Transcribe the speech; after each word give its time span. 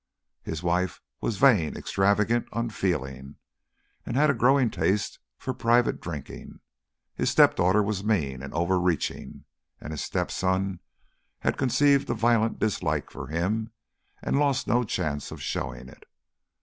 His 0.41 0.63
wife 0.63 0.99
was 1.19 1.37
vain, 1.37 1.77
extravagant, 1.77 2.47
unfeeling, 2.53 3.35
and 4.03 4.15
had 4.15 4.31
a 4.31 4.33
growing 4.33 4.71
taste 4.71 5.19
for 5.37 5.53
private 5.53 6.01
drinking; 6.01 6.59
his 7.13 7.29
step 7.29 7.55
daughter 7.55 7.83
was 7.83 8.03
mean 8.03 8.41
and 8.41 8.51
over 8.55 8.79
reaching; 8.79 9.45
and 9.79 9.93
his 9.93 10.01
step 10.01 10.31
son 10.31 10.79
had 11.41 11.55
conceived 11.55 12.09
a 12.09 12.15
violent 12.15 12.57
dislike 12.57 13.11
for 13.11 13.27
him, 13.27 13.73
and 14.23 14.39
lost 14.39 14.67
no 14.67 14.83
chance 14.83 15.29
of 15.29 15.39
showing 15.39 15.87
it. 15.87 16.05